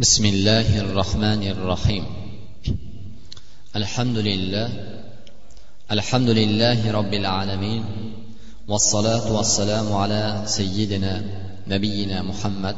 [0.00, 2.04] بسم الله الرحمن الرحيم.
[3.76, 4.68] الحمد لله
[5.90, 7.84] الحمد لله رب العالمين
[8.68, 11.14] والصلاة والسلام على سيدنا
[11.68, 12.76] نبينا محمد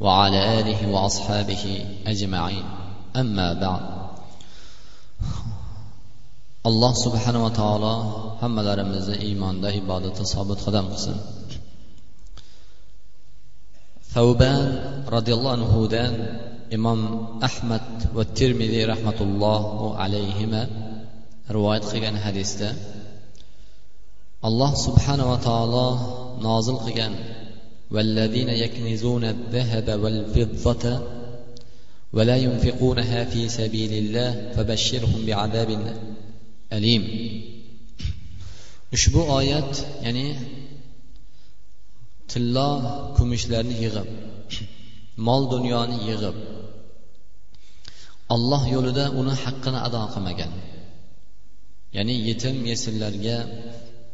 [0.00, 1.64] وعلى آله وأصحابه
[2.06, 2.66] أجمعين.
[3.16, 3.82] أما بعد
[6.68, 7.94] alloh subhanava taolo
[8.42, 11.16] hammalarimizni iymonda ibodatda sobit qadam qilsin
[14.14, 14.60] savban
[15.14, 16.12] roziyallohu anhudan
[16.76, 17.00] imom
[17.48, 17.86] ahmad
[18.16, 20.62] va termiziy rahmatullohu alayhima
[21.56, 22.68] rivoyat qilgan hadisda
[24.48, 25.88] alloh subhanava taolo
[26.48, 27.14] nozil qilgan
[27.94, 30.84] والذين يكنزون الذهب والفضة
[32.12, 35.70] ولا ينفقونها في سبيل الله فبشرهم بعذاب
[36.72, 37.02] أليم
[38.94, 39.72] ushbu oyat
[40.02, 40.26] ya'ni
[42.30, 42.68] tillo
[43.16, 44.08] kumushlarni yig'ib
[45.26, 46.36] mol dunyoni yig'ib
[48.34, 50.52] olloh yo'lida uni haqqini ado qilmagan.
[51.96, 53.36] Ya'ni yetim yesirlarga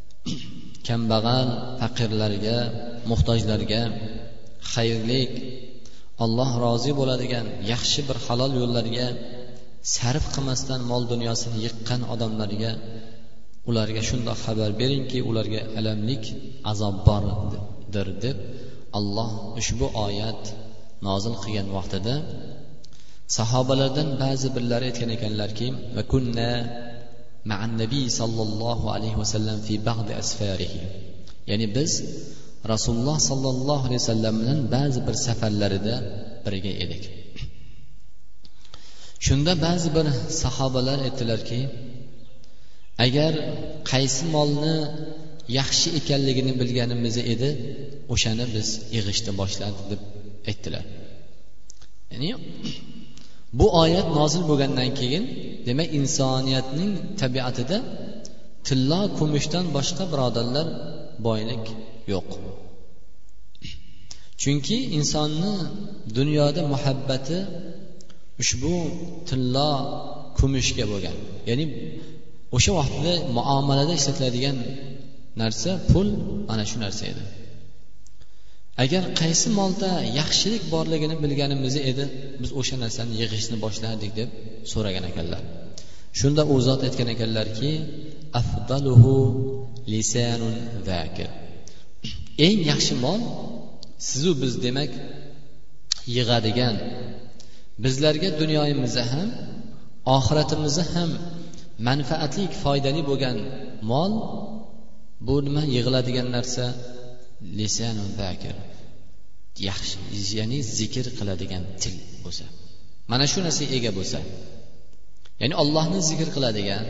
[0.86, 1.48] kambag'al
[1.80, 2.58] faqirlarga
[3.10, 3.82] muhtojlarga
[4.72, 5.32] xayrlik
[6.24, 9.06] alloh rozi bo'ladigan yaxshi bir halol yo'llarga
[9.94, 12.72] sarf qilmasdan mol dunyosini yiqqan odamlarga
[13.70, 16.24] ularga shundoq xabar beringki ularga alamlik
[16.70, 17.75] azob bor deb.
[18.98, 20.42] Alloh ushbu oyat
[21.06, 22.14] nozil qilgan vaqtida
[23.36, 25.66] sahobalardan ba'zi birlari aytgan ekanlarki
[27.82, 30.80] nabiy sollallohu alayhi vasallam fi ba'di asfarihi.
[31.50, 31.92] Ya'ni biz
[32.72, 35.94] rasululloh sollallohu alayhi vasallam bilan ba'zi bir safarlarida
[36.44, 37.04] birga edik.
[39.26, 40.06] Shunda ba'zi bir
[40.42, 41.60] sahobalar aytdilarki
[43.06, 43.32] agar
[43.90, 44.76] qaysi molni
[45.58, 47.50] yaxshi ekanligini bilganimiz edi.
[48.14, 50.00] O'shani biz yig'ishni boshladik deb
[50.50, 50.84] aytdilar.
[52.12, 52.30] Ya'ni
[53.58, 55.24] bu oyat nozil bo'lgandan keyin
[55.66, 57.78] demak insoniyatning tabiatida
[58.66, 60.66] tillo kumushdan boshqa birodarlar
[61.26, 61.64] boylik
[62.12, 62.28] yo'q.
[64.42, 65.54] Chunki insonni
[66.18, 67.38] dunyoda muhabbati
[68.42, 68.74] ushbu
[69.28, 69.70] tillo
[70.38, 71.16] kumushga bo'lgan.
[71.48, 71.64] Ya'ni
[72.56, 74.56] o'sha vaqtda muomalada ishlatiladigan
[75.42, 76.08] narsa pul
[76.48, 77.24] mana shu narsa edi.
[78.84, 82.04] Agar qaysi molda yaxshilik borligini bilganimiz edi
[82.42, 84.30] biz o'sha narsani yig'ishni boshladik deb
[84.72, 85.42] so'ragan ekanlar.
[86.18, 87.70] Shunda u zot aytgan ekanlarki
[88.40, 89.14] afdaluhu
[89.92, 90.56] lisanun
[90.88, 91.30] zakir
[92.46, 93.20] eng yaxshi mol
[94.08, 94.90] sizu biz demak
[96.16, 96.76] yig'adigan.
[97.84, 99.28] Bizlarga dunyoyimizda ham
[100.16, 101.10] oxiratimizda ham
[101.88, 103.36] manfaatli foydali bo'lgan
[103.90, 104.12] mol
[105.26, 105.62] bu nima?
[105.76, 106.66] Yig'iladigan narsa.
[108.20, 108.56] Zakir
[109.68, 109.96] yaxshi
[110.38, 112.46] ya'ni zikr qiladigan til bo'lsa.
[113.10, 114.18] Mana shu narsaga ega bo'lsa.
[115.40, 116.84] Ya'ni ollohni zikr qiladigan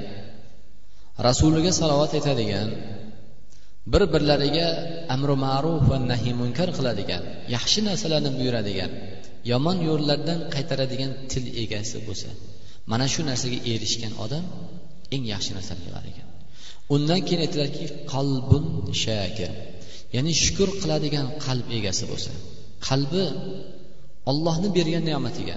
[1.28, 2.68] rasuliga salovat aytadigan
[3.92, 4.66] bir birlariga
[5.14, 7.22] amri ma'ruf va nahiy munkar qiladigan
[7.54, 8.90] yaxshi narsalarni buyuradigan
[9.52, 12.30] yomon yo'llardan qaytaradigan til egasi bo'lsa.
[12.90, 14.44] Mana shu narsaga erishgan odam
[15.14, 16.25] eng yaxshi narsani qilar ekan.
[16.94, 18.64] Undan keyin aytiladiki qalbun
[19.04, 19.52] shakir
[20.14, 22.32] ya'ni shukur qiladigan qalb egasi bo'lsa.
[22.88, 23.24] Qalbi
[24.30, 25.56] ollohni bergan ne'matiga.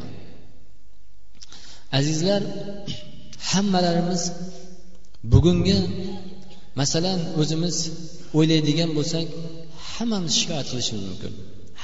[1.98, 2.42] Azizlar
[3.52, 4.24] hammalarimiz
[5.34, 5.80] bugungi
[6.80, 7.76] masalan o'zimiz
[8.38, 9.28] o'ylaydigan bo'lsak
[9.94, 11.34] hammamiz shikoyat qilishimiz mumkin.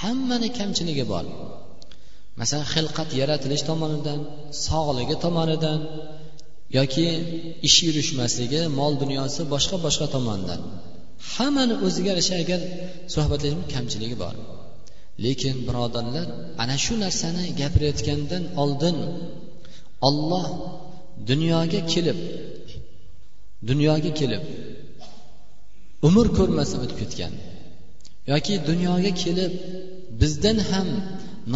[0.01, 1.25] Hammani kamchiligi bor.
[2.39, 4.19] Masalan xilqat yaratilish tomonidan
[4.67, 5.79] sog'ligi tomonidan
[6.78, 7.08] yoki
[7.68, 10.62] ish yurishmasligi mol dunyosi boshqa boshqa tomondan.
[11.34, 12.62] Hammani o'ziga yarasha agar
[13.14, 14.36] suhbatlashib kamchiligi bor.
[15.26, 16.28] Lekin birodarlar
[16.64, 18.98] ana shu narsani gapirayotgandan oldin
[20.08, 20.48] olloh
[21.30, 22.20] dunyoga kelib
[23.70, 24.44] dunyoga kelib
[26.08, 27.34] umr ko'rmasdan o'tib ketgan
[28.32, 29.53] yoki dunyoga kelib
[30.22, 30.88] bizdan ham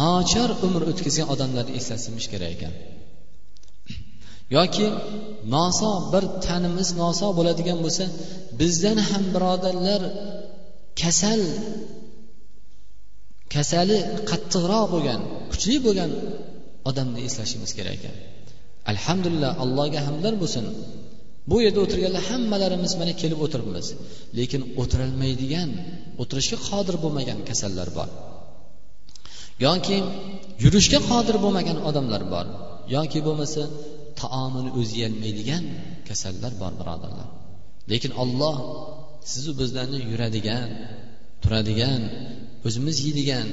[0.00, 2.74] nochor umr o'tkazgan odamlarni eslatishimiz kerak ekan.
[4.56, 4.86] Yoki
[5.54, 8.04] noso bir tanimiz noso bo'ladigan bo'lsa
[8.60, 10.02] bizdan ham birodarlar
[11.00, 11.40] kasal
[13.54, 13.98] kasali
[14.30, 15.20] qattiqroq bo'lgan
[15.52, 16.10] kuchli bo'lgan
[16.90, 18.16] odamni eslashimiz kerak ekan.
[18.92, 20.64] Alhamdulillah allohga hamdlar bo'lsin.
[21.50, 23.86] Bu yerda o'tirganlar hammalarimiz mana kelib o'tiribmiz.
[24.38, 25.70] Lekin o'tirolmaydigan
[26.22, 28.08] o'tirishga qodir bo'lmagan kasallar bor.
[29.66, 29.98] Yoki
[30.64, 32.46] yurishga qodir bo'lmagan odamlar bor.
[32.96, 33.62] Yoki bo'lmasa
[34.20, 35.64] taomini o'zi yeyolmaydigan
[36.08, 37.28] kasallar bor birodarlar.
[37.90, 38.56] Lekin olloh
[39.32, 40.68] sizu bizlarni yuradigan
[41.42, 42.02] turadigan
[42.66, 43.46] o'zimiz yeydigan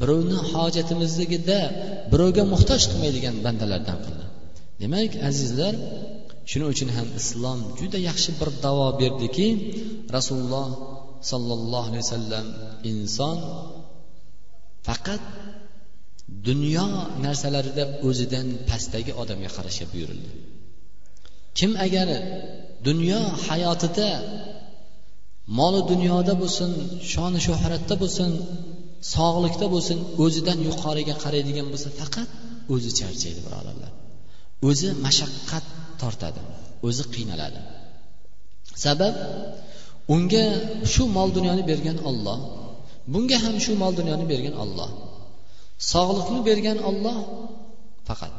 [0.00, 1.60] birovni hojatimizligida
[2.12, 4.24] birovga muhtoj qilmaydigan bandalardan qildi.
[4.82, 5.74] Demak azizlar
[6.50, 9.48] shuning uchun ham islom juda yaxshi bir davo berdiki
[10.16, 10.68] rasululloh
[11.30, 12.46] sollallohu alayhi vasallam
[12.92, 13.36] inson
[14.86, 15.22] faqat
[16.48, 16.86] dunyo
[17.24, 20.30] narsalarida o'zidan pastdagi odamga qarashga buyurildi.
[21.58, 22.08] Kim agar
[22.88, 24.08] dunyo hayotida
[25.58, 26.70] moli dunyoda bo'lsin
[27.12, 28.30] shoni shuhratda bo'lsin
[29.14, 32.28] sog'likda bo'lsin o'zidan yuqoriga qaraydigan bo'lsa faqat
[32.74, 33.92] o'zi charchaydi birodarlar
[34.68, 35.64] o'zi mashaqqat
[36.00, 36.40] tortadi
[36.88, 37.60] o'zi qiynaladi.
[38.84, 39.14] Sabab
[40.14, 40.44] unga
[40.92, 42.38] shu mol dunyoni bergan olloh
[43.12, 44.90] bunga ham shu mol dunyoni bergan olloh
[45.92, 47.18] sog'liqni bergan olloh
[48.08, 48.32] faqat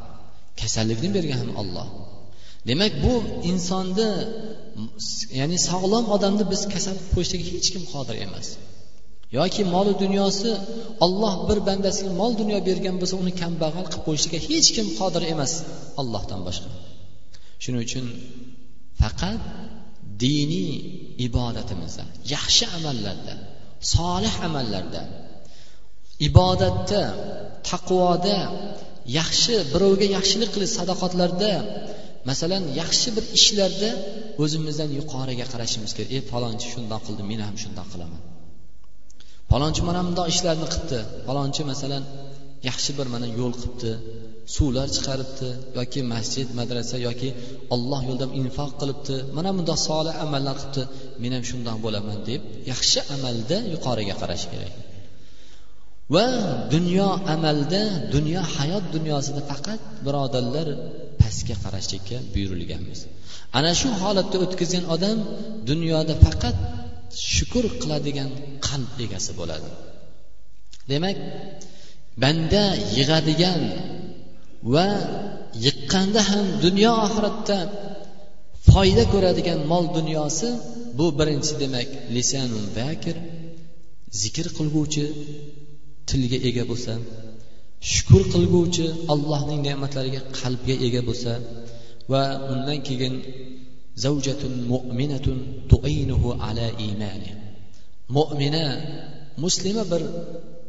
[0.60, 1.88] kasallikni bergan ham olloh
[2.68, 3.14] demak bu
[3.50, 4.10] insonni
[5.40, 8.48] ya'ni sog'lom odamni biz kasal qilib qo'yishga hech kim qodir emas.
[9.38, 10.50] Yoki molu dunyosi
[11.04, 15.52] olloh bir bandasiga mol dunyo bergan bo'lsa uni kambag'al qilib qo'yishga hech kim qodir emas
[16.00, 16.68] allohdan boshqa.
[17.62, 18.04] Shuning uchun
[19.00, 19.40] faqat
[20.24, 20.72] diniy
[21.26, 22.04] ibodatimizda
[22.34, 23.34] yaxshi amallarda
[23.94, 25.02] solih amallarda
[26.28, 27.02] ibodatda
[27.70, 28.38] taqvoda
[29.18, 31.52] yaxshi birovga yaxshilik qilish sadoqatlarda
[32.30, 33.90] masalan yaxshi bir ishlarda
[34.42, 36.10] o'zimizdan yuqoriga qarashimiz kerak.
[36.16, 38.20] Ey falonchi shundoq qildi men ham shundoq qilaman.
[39.50, 41.00] Falonchi mana bundoq ishlarni qilibdi.
[41.26, 42.02] Falonchi masalan
[42.68, 43.92] yaxshi bir mana yo'l qilibdi
[44.56, 47.30] suvlar chiqaribdi yoki masjid madrasa yoki
[47.74, 50.82] olloh yo'lida infoq qilibdi mana bundoq solih amallar qilibdi
[51.22, 52.40] men ham shundoq bo'laman deb
[52.72, 54.72] yaxshi amalda yuqoriga qarash kerak.
[56.14, 56.26] Va
[56.74, 57.82] dunyo amalda
[58.14, 60.68] dunyo hayot dunyosida faqat birodarlar
[61.20, 63.00] pastga qarashlikka buyurilganmiz.
[63.58, 65.18] Ana shu holatda o'tkazgan odam
[65.70, 66.56] dunyoda faqat
[67.34, 68.30] shukur qiladigan
[68.66, 69.70] qalb egasi bo'ladi.
[70.90, 71.16] Demak
[72.22, 72.64] banda
[72.96, 73.62] yig'adigan
[74.74, 74.88] va
[75.66, 77.58] yiqqanda ham dunyo oxiratda
[78.68, 80.48] foyda ko'radigan mol dunyosi
[80.98, 83.16] bu birinchi demak lisanul zakir
[84.22, 85.04] zikr qilguvchi
[86.10, 86.92] tilga ega bo'lsa
[87.92, 91.32] shukur qilguvchi allohning ne'matlariga qalbga ega bo'lsa
[92.12, 92.22] va
[92.52, 93.14] undan keyin
[94.04, 95.38] zavjatun mu'minatun
[95.70, 97.32] tu'inuhu ala imani.
[98.16, 98.66] Mo'mina
[99.44, 100.02] muslima bir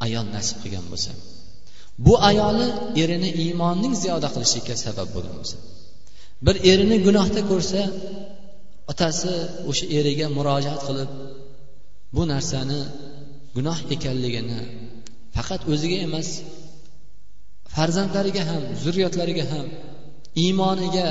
[0.06, 1.12] ayol nasib qilgan bo'lsa
[2.06, 2.68] bu ayoli
[3.04, 5.58] erini iymonning ziyoda qilishiga sabab bo'lgan bo'lsa
[6.46, 7.82] bir erini gunohda ko'rsa
[8.92, 9.34] otasi
[9.70, 11.10] o'sha eriga murojaat qilib
[12.16, 12.80] bu narsani
[13.56, 14.62] gunoh ekanligini
[15.36, 16.30] faqat o'ziga emas
[17.75, 19.68] farzandlariga ham zurriyotlariga ham
[20.44, 21.07] iymoniga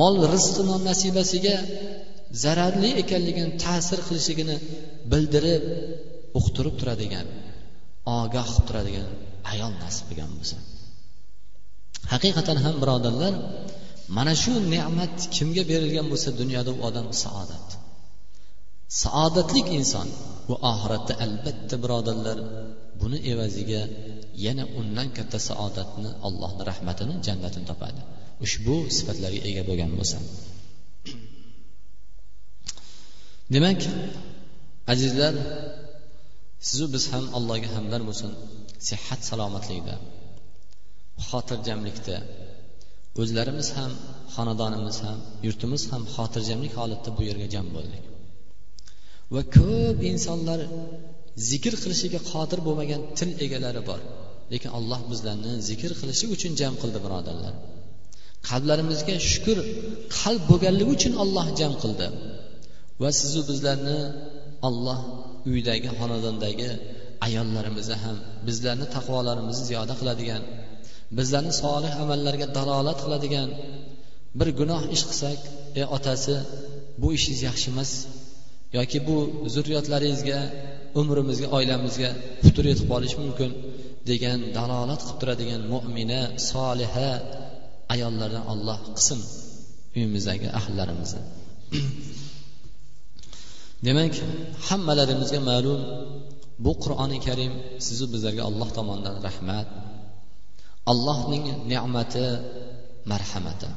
[0.00, 1.56] mol rizqi non nasibasiga
[2.42, 4.56] zararli ekanligini ta'sir qilishligini
[5.12, 5.64] bildirib
[6.38, 7.26] uqtirib turadigan
[8.18, 9.08] ogoh qilib turadigan
[9.52, 10.56] ayol nasib qilgan bo'lsa.
[12.12, 13.34] Haqiqatan ham birodarlar
[14.16, 17.66] mana shu ne'mat kimga berilgan bo'lsa dunyoda u odam saodat.
[19.02, 20.08] Saodatlik inson
[20.48, 22.38] bu oxiratda albatta birodarlar
[23.00, 23.82] buni evaziga
[24.44, 28.00] yana undan katta saodatni allohni rahmatini jannatini topadi.
[28.44, 30.18] Ushbu sifatlarga ega bo'lgan bo'lsa
[33.54, 33.80] demak
[34.92, 35.34] azizlar
[36.68, 38.30] sizu biz ham allohga hamdar bo'lsin
[38.88, 39.94] sihat salomatlikda
[41.28, 42.16] xotirjamlikda
[43.22, 43.92] o'zlarimiz ham
[44.34, 48.04] xonadonimiz ham yurtimiz ham xotirjamlik holatda bu yerga jam bo'ldik.
[49.34, 50.60] Va ko'p insonlar
[51.50, 54.00] zikr qilishiga qodir bo'lmagan til egalari bor.
[54.52, 57.54] Lekin alloh bizlarni zikr qilishi uchun jam qildi birodarlar.
[58.48, 59.58] Qalblarimizga shukur
[60.20, 62.06] qalb bo'lganligi uchun olloh jam qildi.
[63.02, 63.98] Va sizu bizlarni
[64.68, 64.98] olloh
[65.52, 66.70] uydagi xonadondagi
[67.26, 68.16] ayollarimizni ham
[68.48, 70.42] bizlarni taqvolarimizni ziyoda qiladigan
[71.18, 73.48] bizlarni solih amallarga dalolat qiladigan
[74.38, 75.40] bir gunoh ish qilsak
[75.80, 76.34] ey otasi
[77.00, 77.90] bu ishingiz yaxshi emas
[78.78, 79.16] yoki bu
[79.54, 80.40] zurriyotlaringizga
[81.00, 82.10] umrimizga oilamizga
[82.42, 83.50] putur yetib qolishi mumkin
[84.10, 87.10] degan dalolat qilib turadigan mo'mina soliha
[87.94, 89.20] ayollardan olloh qilsin
[89.96, 91.22] uyimizdagi ahllarimizni
[93.86, 94.14] demak
[94.68, 95.80] hammalarimizga ma'lum
[96.64, 97.52] bu qur'oni karim
[97.86, 99.66] sizu bizlarga alloh tomonidan rahmat
[100.92, 102.26] allohning ne'mati
[103.10, 103.68] marhamati.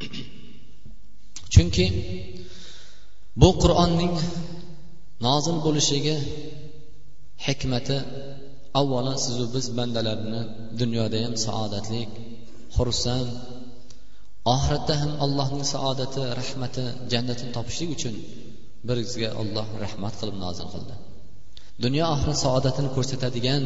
[1.54, 1.86] Chunki
[3.40, 4.14] bu qur'onning
[5.26, 6.16] nozil bo'lishiga
[7.46, 7.96] hikmati
[8.80, 10.40] avvalo sizu biz bandalarni
[10.80, 12.10] dunyoda ham saodatlik
[12.76, 13.28] xursand
[14.54, 18.14] oxiratda ham allohning saodati rahmati jannatini topishlik uchun
[18.88, 20.94] bizga olloh rahmat qilib nozil qildi.
[21.84, 23.62] Dunyo oxirat saodatini ko'rsatadigan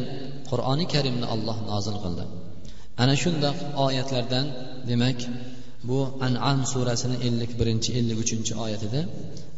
[0.49, 2.23] qur'oni karimni alloh nozil qildi.
[3.01, 4.45] Ana shundoq oyatlardan
[4.89, 5.19] demak
[5.89, 9.01] bu an'am surasini ellik birinchi ellik uchinchi oyatida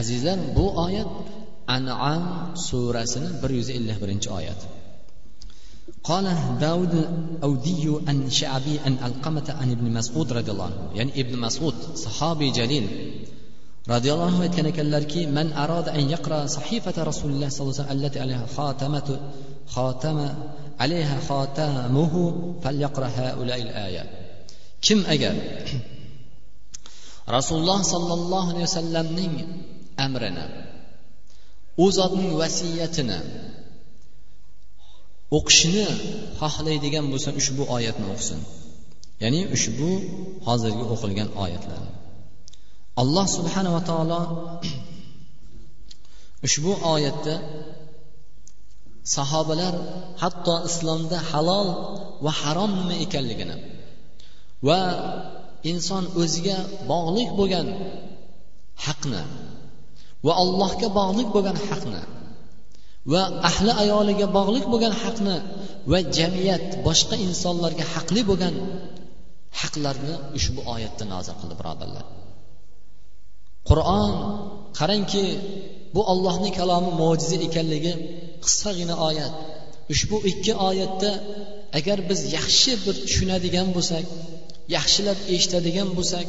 [0.00, 1.10] azizlar bu oyat
[1.76, 2.24] an'am
[2.68, 4.60] surasini bir yuz ellik birinchi oyat
[6.04, 6.26] قال
[6.60, 6.94] داود
[7.42, 12.50] أوديو أن شعبي أن ألقمة أن ابن مسعود رضي الله عنه يعني ابن مسعود صحابي
[12.50, 12.86] جليل
[13.88, 18.04] رضي الله عنه كان من أراد أن يقرأ صحيفة رسول الله صلى الله عليه وسلم
[18.04, 19.20] التي عليها خاتمة
[19.66, 20.36] خاتمة
[20.80, 22.14] عليها خاتمه
[22.62, 24.10] فليقرأ هؤلاء الآية
[24.82, 25.36] كم أجل
[27.30, 29.06] رسول الله صلى الله عليه وسلم
[30.06, 30.46] amrini
[31.82, 33.18] u zotning vasiyatini
[35.36, 35.86] o'qishni
[36.40, 38.40] xohlaydigan bo'lsa ushbu oyatni o'qisin.
[39.22, 39.90] Ya'ni ushbu
[40.46, 41.82] hozirgi o'qilgan oyatlar.
[43.02, 44.20] Alloh subhanava taolo
[46.46, 47.34] ushbu oyatda
[49.16, 49.74] sahobalar
[50.22, 51.68] hatto islomda halol
[52.24, 53.56] va harom nima ekanligini
[54.68, 54.80] va
[55.72, 56.58] inson o'ziga
[56.90, 57.66] bog'liq bo'lgan
[58.84, 59.22] haqni
[60.26, 62.02] va allohga bog'liq bo'lgan haqni
[63.12, 65.36] va ahli ayoliga bog'liq bo'lgan haqni
[65.90, 68.54] va jamiyat boshqa insonlarga haqli bo'lgan
[69.60, 72.04] haqlarni ushbu oyatda nozil qildi birodarlar.
[73.68, 74.10] Qur'on
[74.78, 75.24] qarangki
[75.94, 77.92] bu ollohning kalomi mo'jiza ekanligi
[78.44, 79.34] qisqagina oyat.
[79.92, 81.10] Ushbu ikki oyatda
[81.78, 84.04] agar biz yaxshi bir tushunadigan bo'lsak
[84.76, 86.26] yaxshilab eshitadigan bo'lsak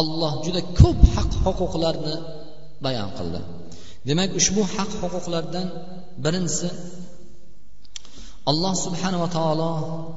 [0.00, 2.16] alloh juda ko'p haq huquqlarni
[2.84, 3.40] bayon qildi.
[4.08, 5.66] Demak ushbu haq huquqlardan
[6.24, 6.68] birinchisi
[8.50, 9.70] alloh subhanava taolo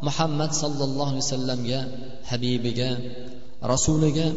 [0.08, 1.80] muhammad sollallohu alayhi vasallamga
[2.30, 2.90] habibiga
[3.72, 4.28] rasuliga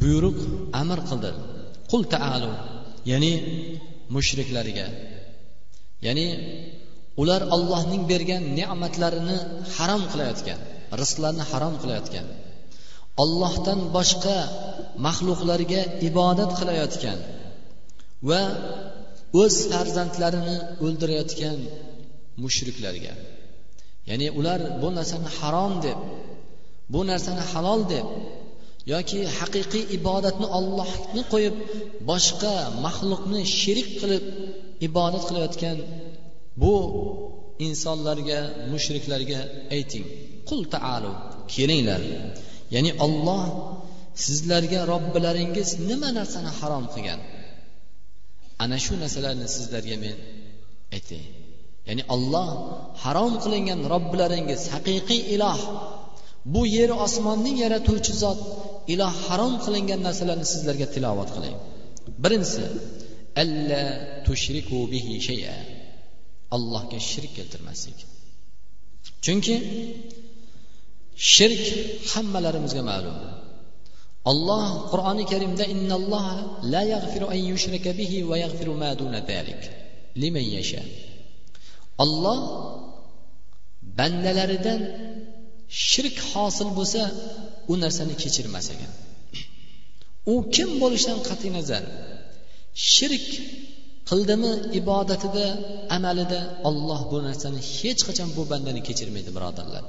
[0.00, 0.38] buyruq
[0.82, 1.32] amr qildi.
[1.90, 2.52] Qul taalu
[3.12, 3.32] ya'ni
[4.14, 4.86] mushriklarga.
[6.06, 6.26] Ya'ni
[7.22, 9.38] ular ollohning bergan ne'matlarini
[9.76, 10.60] harom qilayotgan
[11.00, 12.26] rizqlarni harom qilayotgan.
[13.22, 14.38] Ollohdan boshqa
[15.06, 17.18] maxluqlarga ibodat qilayotgan
[18.28, 18.42] va
[19.42, 21.58] o'z farzandlarini o'ldirayotgan
[22.42, 23.14] mushriklarga.
[24.08, 25.98] Ya'ni ular bu narsani harom deb
[26.92, 28.06] bu narsani halol deb
[28.92, 31.56] yoki haqiqiy ibodatni ollohni qo'yib
[32.10, 32.54] boshqa
[32.86, 34.24] maxluqni sherik qilib
[34.88, 35.76] ibodat qilayotgan
[36.62, 36.74] bu
[37.68, 38.40] insonlarga
[38.72, 39.40] mushriklarga
[39.76, 40.06] ayting.
[40.48, 41.12] Qul taalu
[41.54, 42.02] kelinglar.
[42.74, 43.44] Ya'ni olloh
[44.24, 47.20] sizlarga robbilaringiz nima narsani harom qilgan?
[48.62, 50.16] Ana shu narsalarni sizlarga men
[50.96, 51.24] aytay.
[51.88, 52.48] Ya'ni olloh
[53.04, 55.60] harom qilingan robbilaringiz haqiqiy iloh.
[56.52, 58.40] Bu yer osmonning yaratuvchi zot
[58.94, 61.56] iloh harom qilingan narsalarni sizlarga tilovat qiling.
[62.22, 62.64] Birinchisi
[63.42, 63.82] alla
[64.26, 65.56] tushriku bihi shay'a.
[66.56, 67.98] Allohga shirk keltirmaslik.
[69.24, 69.56] Chunki
[71.16, 71.64] shirk
[72.12, 73.16] hammalarimizga ma'lum.
[74.30, 76.34] Olloh qur'oni karimda innalloha
[76.72, 79.62] la yaghfiru an yushraka bihi va yaghfiru ma duna zalik
[80.22, 80.82] liman yasha.
[82.04, 82.38] Olloh
[83.98, 84.80] bandalaridan
[85.88, 87.02] shirk hosil bo'lsa
[87.72, 88.92] u narsani kechirmas ekan.
[90.32, 91.84] U kim bo'lishidan qat'iy nazar.
[92.92, 93.28] Shirk
[94.10, 95.46] qildimi ibodatida
[95.96, 99.84] amalida olloh bu narsani hech qachon bu bandani kechirmaydi birodarlar.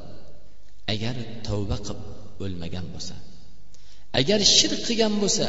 [0.93, 1.15] Agar
[1.47, 1.99] tavba qilib
[2.43, 3.15] o'lmagan bo'lsa
[4.19, 5.47] agar shirk qilgan bo'lsa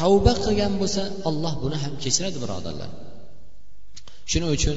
[0.00, 2.90] tavba qilgan bo'lsa alloh buni ham kechiradi birodarlar.
[4.30, 4.76] Shuning uchun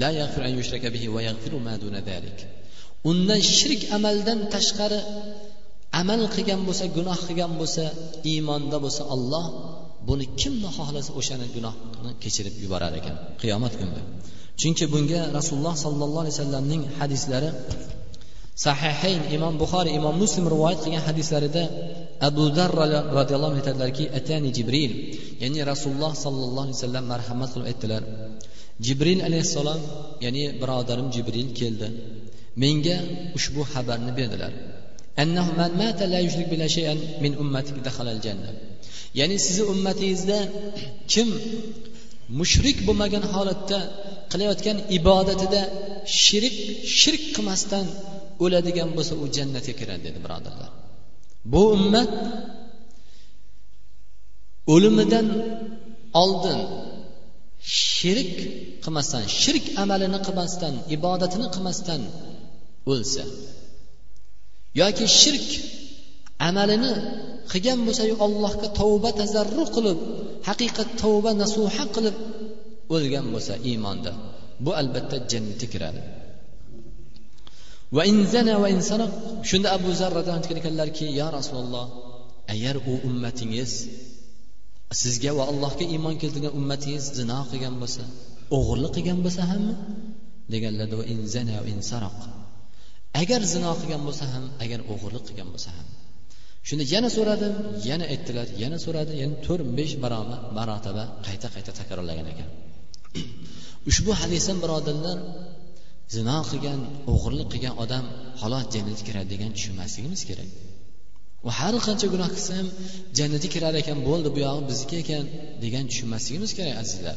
[0.00, 0.08] la
[0.46, 2.38] an yushraka bihi va yaghfiru ma duna zalik
[3.10, 5.00] undan shirk amaldan tashqari
[6.00, 7.84] amal qilgan bo'lsa gunoh qilgan bo'lsa
[8.32, 9.44] iymonda bo'lsa olloh
[10.08, 14.02] buni kimni xohlasa o'shani gunohni kechirib yuborar ekan qiyomat kunida
[14.60, 17.48] chunki bunga rasululloh sollallohu alayhi vasallamning hadislari
[18.64, 21.64] sahihayn imom buxoriy imom muslim rivoyat qilgan hadislarida
[22.28, 22.84] abu darra
[23.18, 24.92] roziyallohu anhu aytadilarki atani jibril.
[25.42, 28.02] Ya'ni rasululloh sollallohu alayhi vasallam marhamat qilib aytdilar.
[28.86, 29.80] Jibril alayhissalom
[30.24, 31.88] ya'ni birodarim jibril keldi.
[32.62, 32.96] Menga
[33.38, 34.52] ushbu xabarni berdilar.
[39.18, 40.38] Ya'ni sizni ummatingizda
[41.12, 41.28] kim
[42.38, 43.78] mushrik bo'lmagan holatda
[44.32, 45.62] qilayotgan ibodatida
[46.22, 46.56] shirik
[46.98, 47.86] shirk qilmasdan
[48.44, 50.70] o'ladigan bo'lsa u jannatga kiradi dedi birodarlar.
[51.52, 52.10] Bu ummat
[54.74, 55.26] o'limidan
[56.22, 56.60] oldin
[57.96, 58.32] shirik
[58.84, 62.02] qilmasdan shirk amalini qilmasdan ibodatini qilmasdan
[62.92, 63.24] o'lsa
[64.80, 65.48] yoki shirk
[66.48, 66.92] amalini
[67.52, 69.98] qilgan bo'lsayu allohga tavba tazarru qilib
[70.48, 72.16] haqiqat tavba nasuha qilib
[72.94, 74.12] o'lgan bo'lsa iymonda
[74.64, 76.00] bu albatta jannatga kiradi.
[77.96, 79.12] Va inzana va insanoq
[79.50, 81.86] shunda abu zar roziyallohu anhu ekanlarki yo rasululloh
[82.54, 83.72] agar u ummatingiz
[85.02, 88.02] sizga va allohga iymon keltirgan ummatingiz zino qilgan bo'lsa
[88.56, 89.74] o'g'irlik qilgan bo'lsa hammi?
[90.52, 90.94] Deganlarda
[93.22, 95.86] agar zino qilgan bo'lsa ham agar o'g'irlik qilgan bo'lsa ham.
[96.68, 97.54] Shunda yana so'radim
[97.88, 102.48] yana aytdilar yana so'radi yana to'rt besh barobar marotaba qayta qayta takrorlagan ekan.
[103.90, 105.18] Ushbu hadisdan birodarlar
[106.14, 106.80] zino qilgan
[107.12, 108.04] o'g'irlik qilgan odam
[108.40, 110.50] halol jannatga kiradi degan tushunmasligimiz kerak.
[111.46, 112.68] U har qancha gunoh qilsa ham
[113.18, 115.24] jannatga kirar ekan bo'ldi bu yog'i bizniki ekan
[115.64, 117.16] degan tushunmasligimiz kerak azizlar.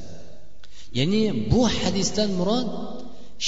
[0.99, 2.67] Ya'ni bu hadisdan murod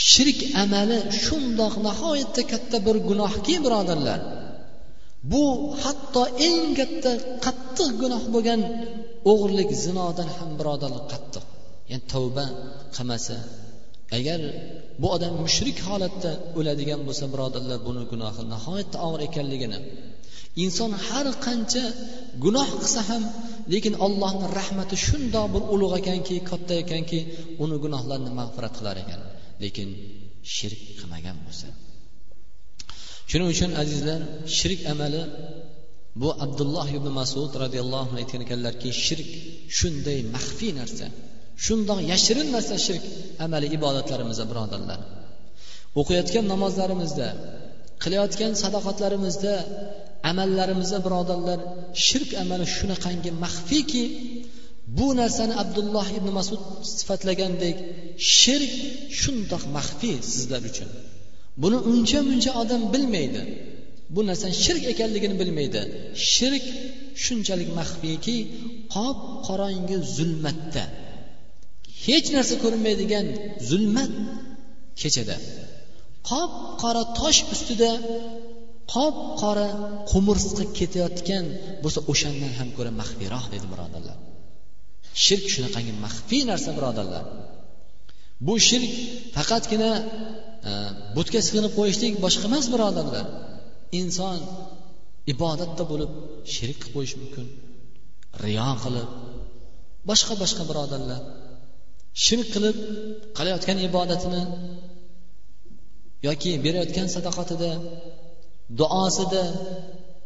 [0.10, 4.19] shirk amali shundoq nihoyatda katta bir gunohki birodarlar.
[5.31, 5.43] Bu
[5.83, 7.12] hatto eng katta
[7.45, 8.62] qattiq gunoh bo'lgan
[9.31, 11.43] o'g'irlik zinodan ham birodarlar qattiq.
[11.91, 12.45] Ya'ni tavba
[12.95, 13.36] qilmasa
[14.18, 14.39] agar
[15.01, 19.80] bu odam mushrik holatda o'ladigan bo'lsa birodarlar buni gunohi nihoyatda og'ir ekanligini
[20.63, 21.84] inson har qancha
[22.44, 23.24] gunoh qilsa ham
[23.74, 27.20] lekin allohni rahmati shundoq bir ulug' ekanki katta ekanki
[27.63, 29.22] uni gunohlarini mag'firat qilar ekan.
[29.63, 29.89] Lekin
[30.56, 31.68] shirk qilmagan bo'lsa.
[33.30, 34.22] Shuning uchun azizlar
[34.58, 35.22] shirk amali
[36.22, 39.30] bu abdulloh ibn masud roziyallohu anhu aytgan ekanlarki shirk
[39.77, 41.06] shunday maxfiy narsa.
[41.65, 43.03] Shundoq yashirin narsa shirk
[43.46, 45.00] amali ibodatlarimizda birodarlar.
[46.00, 47.27] O'qiyotgan namozlarimizda
[48.03, 49.53] qilayotgan sadoqatlarimizda
[50.32, 51.60] amallarimizda birodarlar
[52.08, 54.04] shirk amali shunaqangi maxfiyki
[54.97, 56.62] bu narsani abdulloh ibn masud
[56.97, 57.78] sifatlagandek
[58.38, 58.74] shirk
[59.21, 60.89] shundoq maxfiy sizlar uchun.
[61.62, 63.41] Buni uncha muncha odam bilmaydi.
[64.15, 65.82] Bu narsani shirk ekanligini bilmaydi.
[66.34, 66.65] Shirk
[67.24, 68.38] shunchalik maxfiyki
[68.95, 70.84] qop qorong'i zulmatda.
[72.08, 73.26] Hech narsa ko'rinmaydigan
[73.70, 74.12] zulmat
[75.02, 75.38] kechada.
[76.30, 77.92] Qop qora tosh ustida
[78.94, 79.68] qop qora
[80.12, 81.46] qumursqa ketayotgan
[81.84, 84.18] bo'lsa o'shandan ham ko'ra maxfiyroq dedi birodarlar.
[85.26, 87.26] Shirk shunaqangi maxfiy narsa birodarlar.
[88.48, 88.92] Bu shirk
[89.36, 89.92] faqatgina
[90.70, 90.72] e,
[91.16, 93.26] butga sig'inib qo'yishlik boshqa emas birodarlar.
[94.00, 94.40] Inson
[95.34, 96.12] ibodatda bo'lib
[96.56, 97.46] shirk qilib qo'yishi mumkin
[98.44, 99.10] riyo qilib
[100.10, 101.22] boshqa boshqa birodarlar.
[102.26, 102.78] Shirk qilib
[103.38, 104.41] qilayotgan ibodatini
[106.28, 107.71] yoki berayotgan sadaqatida
[108.80, 109.43] duosida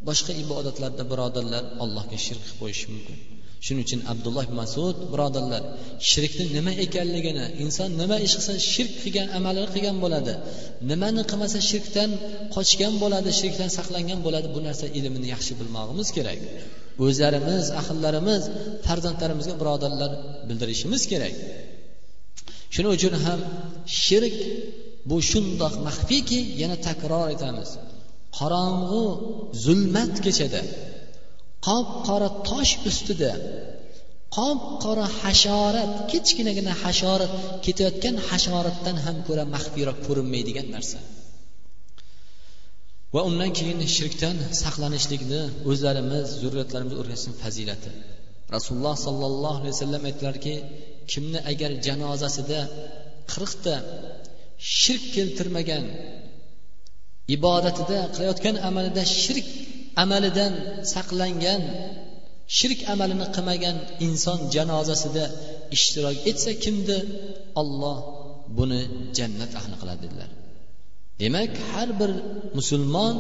[0.07, 3.17] boshqa ibodatlarda birodarlar allohga shirk qilib qo'yishi mumkin.
[3.65, 5.63] Shuning uchun abdulloh masud birodarlar
[6.11, 10.33] shirkni nima ekanligini inson nima ish qilsa shirk qilgan amalini qilgan bo'ladi.
[10.91, 12.09] Nimani qilmasa shirkdan
[12.55, 16.39] qochgan bo'ladi shirkdan saqlangan bo'ladi bu narsa ilmini yaxshi bilmog'imiz kerak.
[17.05, 18.43] O'zlarimiz ahillarimiz
[18.85, 20.11] farzandlarimizga birodarlar
[20.47, 21.33] bildirishimiz kerak.
[22.73, 23.39] Shuning uchun ham
[24.03, 24.37] shirk
[25.09, 27.69] bu shundoq maxfiyki yana takror aytamiz
[28.37, 29.03] qorong'u
[29.65, 30.61] zulmat kechada
[31.67, 33.31] qop qora tosh ustida
[34.37, 37.33] qop qora hasharat kichkinagina hasharat
[37.65, 40.99] ketayotgan hasharatdan ham ko'ra maxfiyroq ko'rinmaydigan narsa.
[43.13, 47.89] Va undan keyin shirkdan saqlanishlikni o'zlarimiz zurriyatlarimiz o'rgatishni fazilati.
[48.55, 50.53] Rasululloh sollallohu alayhi vasallam aytdilarki
[51.11, 52.59] kimni agar janozasida
[53.31, 53.75] qirqta
[54.79, 55.85] shirk keltirmagan
[57.35, 59.47] ibodatida qilayotgan amalida shirk
[60.03, 60.53] amalidan
[60.93, 61.61] saqlangan
[62.57, 65.25] shirk amalini qilmagan inson janozasida
[65.75, 66.97] ishtirok etsa kimdi
[67.61, 67.97] olloh
[68.57, 68.81] buni
[69.17, 70.29] jannat ahli qiladi dedilar.
[71.21, 72.11] Demak har bir
[72.57, 73.15] musulmon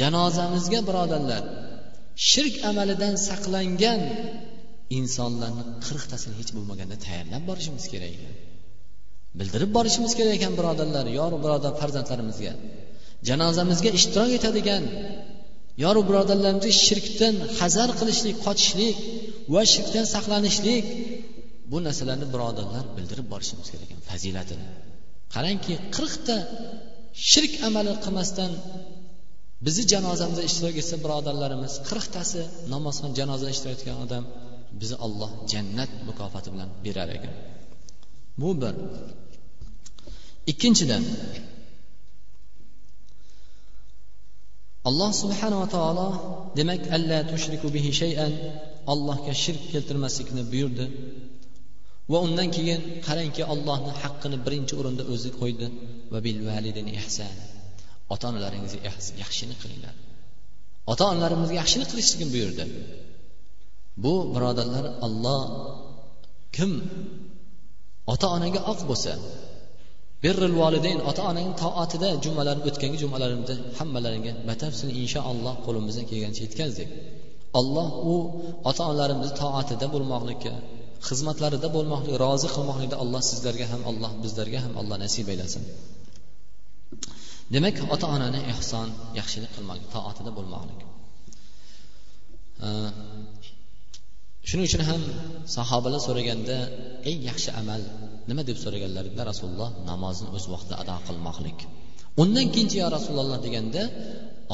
[0.00, 1.42] janozamizga birodarlar
[2.30, 4.00] shirk amalidan saqlangan
[4.98, 8.34] insonlarni qirqtasini hech bo'lmaganda tayyorlab borishimiz kerak ekan.
[9.38, 12.52] Bildirib borishimiz kerak ekan birodarlar yor birodar farzandlarimizga.
[13.28, 14.84] Janozamizga ishtirok etadigan
[15.84, 18.96] yoru birodarlarimizga shirkdan hazar qilishlik qochishlik
[19.54, 20.84] va shirkdan saqlanishlik
[21.70, 24.66] bu narsalarni birodarlar bildirib borishimiz kerak ekan fazilatini.
[25.34, 26.36] Qarangki qirqta
[27.30, 28.52] shirk amali qilmasdan
[29.66, 32.42] bizni janozamizda ishtirok etsa birodarlarimiz qirqtasi
[32.74, 34.24] namozxon janozada ishtirok etgan odam
[34.80, 37.34] bizni alloh jannat mukofoti bilan berar ekan.
[38.40, 38.74] Bu bir.
[40.52, 41.02] Ikkinchidan
[44.88, 46.08] alloh subhanava taolo
[46.58, 48.32] demak alla tushriku bihi shayan
[48.92, 50.86] allohga shirk keltirmaslikni buyurdi.
[52.12, 55.66] Va undan keyin qarangki allohni haqqini birinchi o'rinda o'zi qo'ydi.
[56.12, 57.34] Va bil validin ihsan.
[58.14, 58.80] Ota onalaringizga
[59.22, 59.94] yaxshilik qilinglar.
[60.92, 62.64] Ota onalarimizga yaxshilik qilishlikni buyurdi.
[64.04, 65.42] Bu birodarlar olloh
[66.56, 66.72] kim
[68.12, 69.12] ota onaga oq bo'lsa
[70.24, 76.88] birrul validayn ota onaning toatida jumalar o'tgangi jumalarimizda hammalaringga batafsil inshaalloh qo'limizdan kelgancha yetkazdik.
[77.60, 78.14] Alloh u
[78.70, 80.52] ota onalarimizni toatida bo'lmoqlikka
[81.08, 85.62] xizmatlarida bo'lmoqlik rozi qilmoqlikda alloh sizlarga ham alloh bizlarga ham alloh nasib aylasin.
[87.54, 90.80] Demak ota onani ehson yaxshilik qilmoqlik toatida bo'lmoqlik.
[94.48, 95.02] Shuning uchun ham
[95.56, 96.56] sahobalar so'raganda
[97.08, 97.80] eng yaxshi amal
[98.28, 101.58] nima deb so'raganlarida rasululloh namozni o'z vaqtida ado qilmoqlik.
[102.22, 103.82] Undan keyinchi yo rasululloh deganda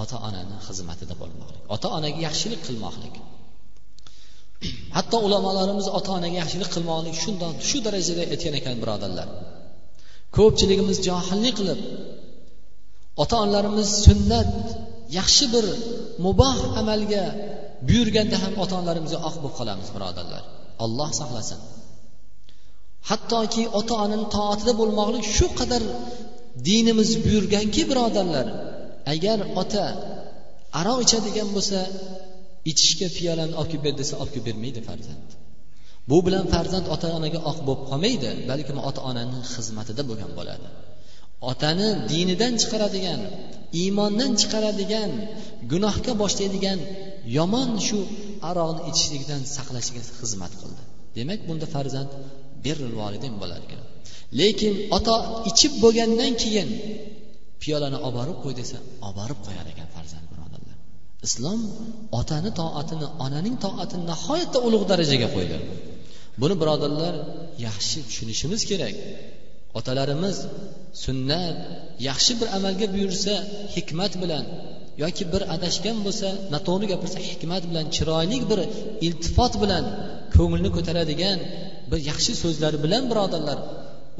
[0.02, 3.14] ota onani xizmatida bo'lmoqlik ota onaga yaxshilik qilmoqlik.
[4.96, 9.28] Hatto ulamolarimiz ota onaga yaxshilik qilmoqlik shundoq shu darajada aytgan ekan birodarlar.
[10.36, 11.80] Ko'pchiligimiz johillik qilib
[13.22, 14.50] ota onalarimiz sunnat
[15.18, 15.66] yaxshi bir
[16.26, 17.24] muboh amalga
[17.88, 20.42] buyurganda ham ota onalarimizga oq bo'lib qolamiz birodarlar.
[20.84, 21.60] Alloh saqlasin.
[23.10, 25.82] Hattoki ota onani toatida bo'lmoqlik shu qadar
[26.68, 28.46] dinimiz buyurganki birodarlar
[29.14, 29.84] agar ota
[30.80, 31.78] aroq ichadigan bo'lsa
[32.70, 35.28] ichishga piyolani olib kelib ber desa olib kelib bermaydi farzand.
[36.10, 40.68] Bu bilan farzand ota onaga oq bo'lib qolmaydi balkim ota onani xizmatida bo'lgan bo'ladi.
[41.50, 43.20] Otani dinidan chiqaradigan
[43.80, 45.10] iymondan chiqaradigan
[45.72, 46.78] gunohga boshlaydigan
[47.38, 47.98] yomon shu
[48.50, 50.82] aroqni ichishlikdan saqlashiga xizmat qildi.
[51.16, 52.10] Demak bunda farzand
[52.64, 53.80] birrul volidayn bo'lar ekan.
[54.40, 55.14] Lekin ota
[55.50, 56.68] ichib bo'lgandan keyin
[57.62, 60.76] piyolani olib borib qo'y desa olib borib qo'yar ekan farzand birodarlar.
[61.26, 61.60] Islom
[62.20, 65.56] otani toatini onaning toatini nihoyatda ulug' darajaga qo'ydi.
[66.40, 67.14] Buni birodarlar
[67.66, 68.94] yaxshi tushunishimiz kerak.
[69.78, 70.36] Otalarimiz
[71.04, 71.56] sunnat
[72.08, 73.34] yaxshi bir amalga buyursa
[73.76, 74.44] hikmat bilan
[75.02, 78.60] yoki bir adashgan bo'lsa noto'g'ri gapirsa hikmat bilan chiroyli bir
[79.06, 79.84] iltifot bilan
[80.34, 81.38] ko'ngilni ko'taradigan
[81.90, 83.58] bir yaxshi so'zlar bilan birodarlar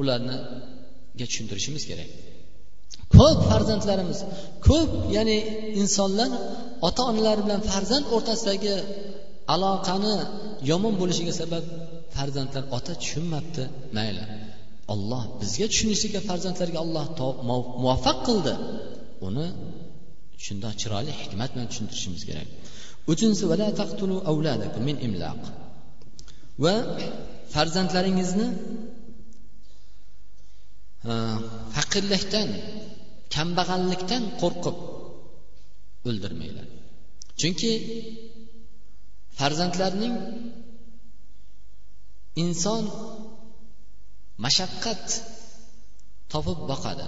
[0.01, 2.11] ularniga tushuntirishimiz kerak.
[3.17, 4.19] Ko'p farzandlarimiz
[4.69, 5.37] ko'p ya'ni
[5.83, 6.31] insonlar
[6.89, 8.75] ota onalar bilan farzand o'rtasidagi
[9.55, 10.17] aloqani
[10.71, 11.65] yomon bo'lishiga sabab
[12.17, 13.63] farzandlar ota tushunmabdi
[13.97, 14.25] mayli.
[14.93, 17.07] Olloh bizga tushunishlikka farzandlarga alloh
[17.83, 18.55] muvaffaq qildi.
[19.29, 19.47] Uni
[20.47, 22.49] shundoq chiroyli hikmat bilan tushuntirishimiz kerak.
[23.13, 23.45] Uchinchisi
[26.65, 26.75] va
[27.55, 28.49] farzandlaringizni
[31.11, 31.13] e,
[31.77, 32.49] faqirlikdan
[33.35, 34.77] kambag'allikdan qo'rqib
[36.09, 36.67] o'ldirmanglar.
[37.41, 37.73] Chunki
[39.39, 40.15] farzandlarning
[42.45, 42.83] inson
[44.45, 45.05] mashaqqat
[46.33, 47.07] topib boqadi.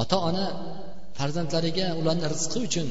[0.00, 0.46] Ota ona
[1.18, 2.88] farzandlariga ularni rizqi uchun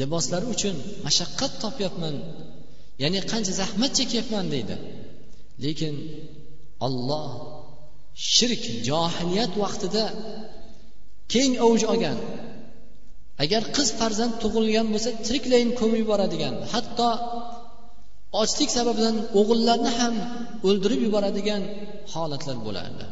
[0.00, 0.76] liboslari uchun
[1.06, 2.14] mashaqqat topyapman.
[3.02, 4.76] Ya'ni qancha zahmat chekyapman deydi.
[5.64, 5.94] Lekin
[6.86, 7.26] olloh
[8.34, 10.04] shirk johiliyat vaqtida
[11.32, 12.18] keng avj olgan.
[13.44, 16.54] Agar qiz farzand tug'ilgan bo'lsa tiriklayin ko'mib yuboradigan.
[16.72, 17.10] Hatto
[18.42, 20.14] ochlik sababidan o'g'illarni ham
[20.68, 21.62] o'ldirib yuboradigan
[22.12, 23.06] holatlar bo'lardi.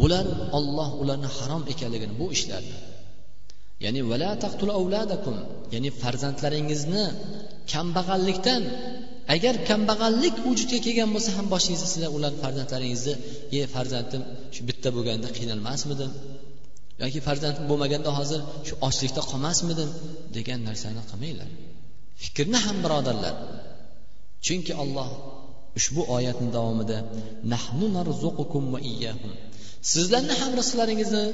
[0.00, 0.26] Bular
[0.58, 2.76] olloh ularni harom ekanligini bu ishlarni
[3.84, 5.36] ya'ni vala taqtul avladakum
[5.74, 7.04] ya'ni farzandlaringizni
[7.72, 8.62] kambag'allikdan
[9.34, 13.14] agar kambag'allik vujudga kelgan bo'lsa ham boshingizda sizlar ularni farzandlaringizni
[13.56, 14.22] ye farzandim
[14.54, 16.10] shu bitta bo'lganda qiynalmasmidim
[17.02, 19.90] yoki farzandim bo'lmaganda hozir shu ochlikda qolmasmidim
[20.36, 21.48] degan narsani qilmanglar.
[22.22, 23.34] Fikrni ham birodarlar.
[24.46, 25.08] Chunki olloh
[25.78, 26.98] ushbu oyatni davomida
[27.52, 29.32] nahnu narzuqukum va iyyahum
[29.90, 31.24] sizlarni ham rizqlaringizni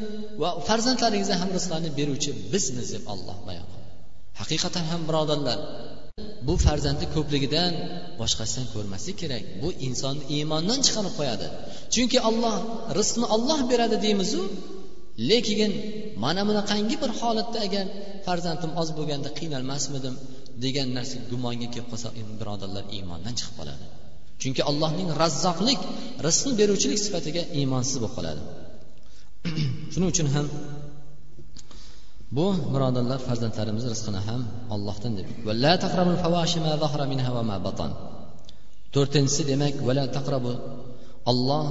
[0.43, 3.89] va farzandlaringizni ham rizqlarini beruvchi bizmiz deb olloh bayon qildi.
[4.41, 5.59] Haqiqatan ham birodarlar
[6.47, 7.73] bu farzandni ko'pligidan
[8.21, 9.43] boshqasidan ko'rmaslik kerak.
[9.63, 11.47] Bu insonni iymondan chiqarib qo'yadi.
[11.95, 12.57] Chunki olloh
[12.99, 14.43] rizqni olloh beradi deymizu
[15.31, 15.73] lekin
[16.25, 17.87] mana bunaqangi bir holatda agar
[18.27, 20.15] farzandim oz bo'lganda qiynalmasmidim
[20.65, 22.09] degan narsa gumonga kelib qolsa
[22.41, 23.85] birodarlar iymondan chiqib qoladi.
[24.43, 25.81] Chunki allohning razzoqlik
[26.27, 28.43] rizqni beruvchilik sifatiga iymonsiz bo'lib qoladi.
[29.93, 30.47] Shuning uchun ham
[32.37, 34.41] bu birodarlar farzandlarimiz rizqini ham
[34.75, 35.29] ollohdan deb.
[38.95, 40.53] To'rtinchisi demak vala taqrabu
[41.31, 41.67] olloh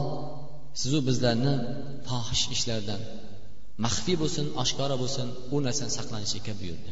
[0.82, 1.54] sizu bizlarni
[2.08, 3.02] fohish ishlardan
[3.86, 6.92] maxfiy bo'lsin oshkora bo'lsin u narsani saqlanishlikka buyurdi.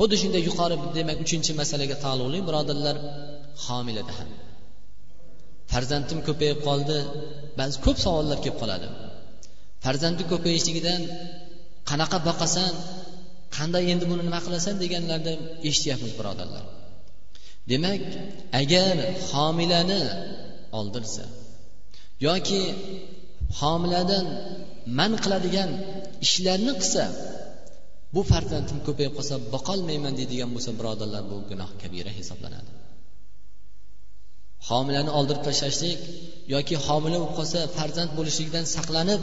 [0.00, 2.96] Xuddi shunday yuqori demak uchinchi masalaga taalluqli birodarlar
[3.64, 4.30] homilada ham.
[5.72, 6.98] Farzandim ko'payib qoldi
[7.58, 8.88] ba'zi ko'p savollar kelib qoladi.
[9.84, 11.00] Farzandi ko'payishligidan
[11.90, 12.72] qanaqa boqasan
[13.56, 15.34] qanday endi buni nima qilasan deganlarni
[15.68, 16.64] eshityapmiz birodarlar.
[17.70, 18.02] Demak
[18.60, 18.96] agar
[19.30, 20.02] homilani
[20.78, 21.24] oldirsa
[22.26, 22.62] yoki
[23.60, 24.26] homiladan
[24.98, 25.70] man qiladigan
[26.26, 27.04] ishlarni qilsa
[28.14, 32.70] bu farzandim ko'payib qolsa boqolmayman deydigan bo'lsa birodarlar bu gunoh kabira hisoblanadi.
[34.68, 36.00] Homilani oldirib tashlashlik
[36.54, 39.22] yoki homila bo'lib qolsa farzand bo'lishligidan saqlanib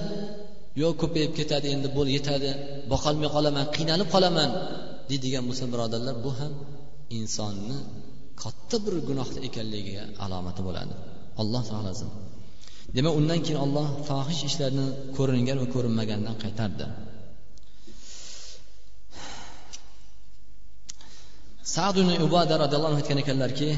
[0.82, 2.50] yo'q ko'payib ketadi endi bo'l yetadi
[2.92, 4.50] boqolmay qolaman qiynalib qolaman
[5.10, 6.54] deydigan bo'lsa birodarlar bu ham
[7.20, 7.78] insonni
[8.44, 10.94] katta bir gunohda ekanligiga alomati bo'ladi.
[11.42, 11.92] Alloh taolo
[12.96, 14.86] demak undan keyin olloh fohish ishlarni
[15.18, 16.86] ko'ringan va ko'rinmagandan qaytardi.
[21.76, 23.70] Sad ubada roziyallohu anhu aytgan ekanlarki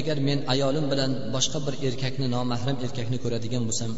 [0.00, 3.90] agar men ayolim bilan boshqa bir erkakni nomahram erkakni ko'radigan bo'lsam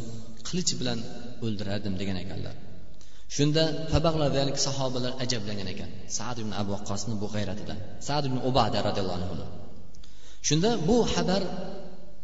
[0.48, 0.98] qilich bilan
[1.44, 2.54] o'ldirardim degan ekanlar.
[3.36, 3.62] Shunda
[4.66, 5.90] sahobalar ajablangan ekan.
[6.18, 7.78] Sad ibn abu vaqqosni bu g'ayratidan
[8.08, 9.34] sad ibn ubada roziyallohu anhu
[10.48, 11.42] shunda bu xabar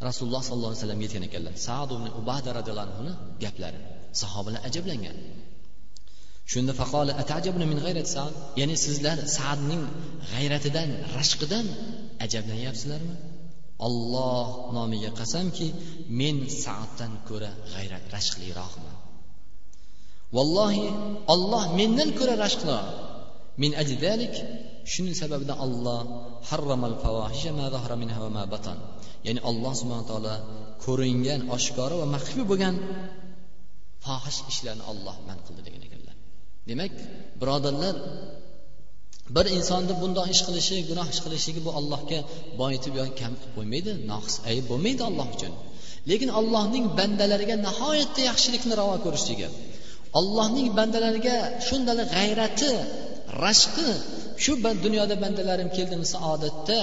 [0.07, 1.53] rasululloh sollallohu alayhi vasallamga yetgan ekanlar.
[1.67, 3.79] Sad ibn ubada roziyallohu anhuni gaplari.
[4.21, 5.17] Sahobalar ajablangan.
[6.51, 9.83] Shunda faqola atajabuna min g'ayrat sad ya'ni sizlar sadning
[10.31, 11.65] g'ayratidan rashqidan
[12.25, 13.15] ajablanyapsizlarmi
[13.87, 15.67] olloh nomiga qasamki
[16.19, 18.95] men saaddan ko'ra g'ayrat rashqliroqman.
[20.37, 20.87] Vallohi
[21.33, 22.87] olloh mendan ko'ra rashqliroq.
[23.61, 24.35] Min ajdalik
[24.91, 25.99] shuning sababidan olloh
[26.49, 28.77] harramal fawahisha ma zahara minha va ma batan.
[29.27, 30.35] Ya'ni alloh subhana taolo
[30.85, 32.75] ko'ringan oshkora va maxfiy bo'lgan
[34.05, 36.00] fohish ishlarni olloh man qildi degan ekan.
[36.69, 36.93] Demak
[37.41, 37.95] birodarlar
[39.35, 42.19] bir insonni bundoq ish qilishi gunoh ish qilishligi bu allohga
[42.61, 45.53] boyitib yoki kam qilib qo'ymaydi noqis ayb bo'lmaydi alloh uchun.
[46.09, 49.47] Lekin allohning bandalariga nihoyatda yaxshilikni ravo ko'rishligi
[50.19, 51.35] allohning bandalariga
[51.67, 52.71] shunday g'ayrati
[53.45, 53.89] rashqi
[54.43, 54.53] shu
[54.85, 56.79] dunyoda bandalarim keldimi saodatda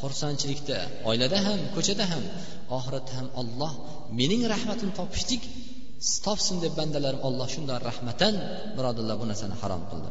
[0.00, 0.78] xursandchilikda
[1.10, 2.24] oilada ham ko'chada ham
[2.76, 3.72] oxiratda ham olloh
[4.18, 5.42] mening rahmatimni topishlik
[6.24, 8.34] topsin deb bandalarim olloh shunday rahmatan
[8.76, 10.10] birodarlar bu narsani harom qildi.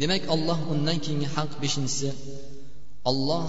[0.00, 2.08] Demak olloh undan keyingi haq beshinchisi
[3.10, 3.46] olloh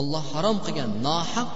[0.00, 1.54] olloh harom qilgan nohaq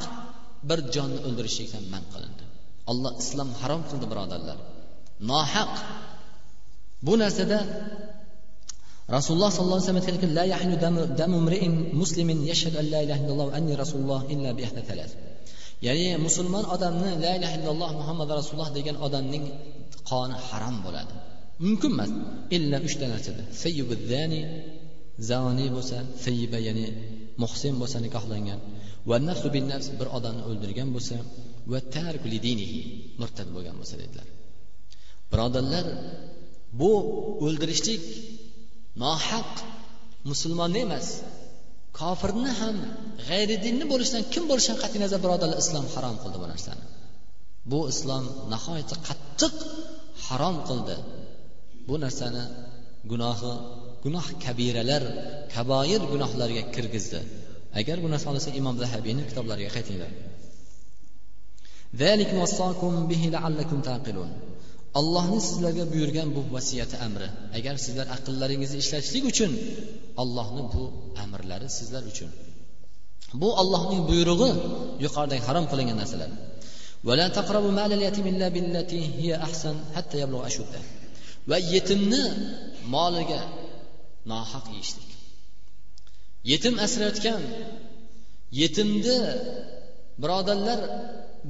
[0.68, 2.44] bir jonni o'ldirishlikdan man qilindi.
[2.90, 4.58] Olloh islom harom qildi birodarlar.
[5.30, 5.72] Nohaq.
[7.06, 7.58] Bu narsada
[9.16, 10.74] rasululloh sollallohu alayhi vasallam aytgan la yahnu
[11.20, 15.12] damu mri'in muslimin yashhadu an la ilaha illalloh anni rasululloh illa bi ihda thalath
[15.86, 19.44] ya'ni musulmon odamni la ilaha illalloh muhammad rasululloh degan odamning
[20.10, 21.12] qoni harom bo'ladi.
[21.64, 22.10] Mumkin emas.
[22.56, 24.40] Illa uchta narsada sayyibudani
[25.30, 26.86] zaniy bo'lsa sayyiba ya'ni
[27.42, 28.60] muhsin bo'lsa nikohlangan.
[29.08, 31.16] Va nafsu bin nafs bir odamni o'ldirgan bo'lsa
[31.72, 32.80] va tarku dinihi
[33.20, 34.26] murtad bo'lgan bo'lsa dedilar.
[35.32, 35.86] Birodarlar
[36.80, 36.92] bu
[37.46, 38.02] o'ldirishlik
[39.02, 39.52] nohaq
[40.30, 41.08] musulmonni emas.
[42.00, 42.76] Kofirni ham
[43.28, 46.84] g'ayri dinni bo'lishidan kim bo'lishidan qat'iy nazar birodarlar islom harom qildi bu narsani.
[47.70, 49.54] Bu islom nihoyatda qattiq
[50.26, 50.96] harom qildi.
[51.88, 52.44] Bu narsani
[53.11, 53.52] gunohi
[54.04, 55.02] gunoh kabiralar
[55.54, 57.20] kaboir gunohlarga kirgizdi.
[57.80, 60.12] Agar bu narsani olsa imom zahabiyni kitoblariga qaytinglar.
[65.00, 67.28] Allohni sizlarga buyurgan bu vasiyati amri.
[67.58, 69.52] Agar sizlar aqllaringizni ishlatishlik uchun
[70.22, 70.82] allohni bu
[71.24, 72.30] amrlari sizlar uchun.
[73.40, 74.50] Bu allohning buyrug'i
[75.04, 76.30] yuqoridagi harom qilingan narsalar.
[81.50, 82.22] Va yetimni
[82.94, 83.40] moliga
[84.30, 85.11] nohaq yeyishlik.
[86.50, 87.42] Yetim asrayotgan
[88.61, 89.18] yetimni
[90.22, 90.80] birodarlar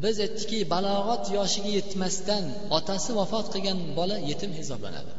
[0.02, 2.44] biz aytdikki balog'at yoshiga yetmasdan
[2.78, 5.12] otasi vafot qilgan bola yetim hisoblanadi.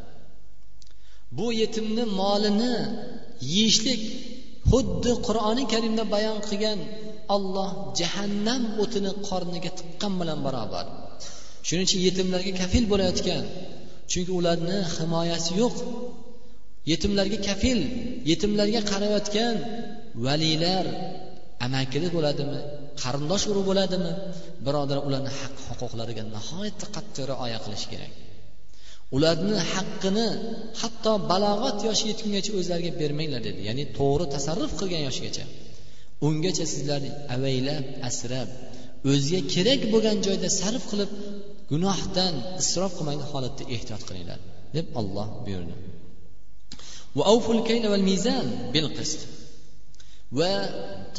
[1.37, 2.75] Bu yetimni molini
[3.53, 4.01] yeyishlik
[4.71, 6.79] xuddi qur'oni karimda bayon qilgan
[7.35, 10.85] olloh jahannam o'tini qorniga tiqqan bilan barobar.
[11.67, 13.43] Shuning uchun yetimlarga kafil bo'layotgan
[14.11, 15.75] chunki ularni himoyasi yo'q.
[16.91, 17.79] Yetimlarga kafil
[18.31, 19.55] yetimlarga qarayotgan
[20.25, 20.85] valiylar
[21.65, 22.61] amakili bo'ladimi?
[23.03, 24.11] Qarindosh urug' bo'ladimi?
[24.65, 28.13] Birodar ularni haq huquqlariga nihoyatda qattiq rioya qilish kerak.
[29.15, 30.27] Ularni haqqini
[30.81, 33.59] hatto balog'at yoshi yetgungacha o'zlariga bermanglar dedi.
[33.69, 35.45] Ya'ni to'g'ri tasarruf qilgan yoshgacha
[36.27, 37.01] ungacha sizlar
[37.35, 38.49] avaylab asrab
[39.11, 41.11] o'ziga kerak bo'lgan joyda sarf qilib
[41.71, 44.39] gunohdan isrof qilmagan holatda ehtiyot qilinglar
[44.75, 45.75] deb olloh buyurdi.
[50.37, 50.53] Va